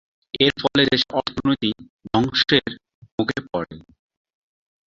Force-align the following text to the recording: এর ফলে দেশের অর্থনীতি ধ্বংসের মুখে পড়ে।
এর 0.39 0.53
ফলে 0.61 0.83
দেশের 0.85 1.11
অর্থনীতি 1.19 1.69
ধ্বংসের 2.05 2.67
মুখে 3.15 3.39
পড়ে। 3.49 3.75